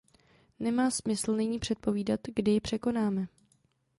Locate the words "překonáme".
2.61-3.27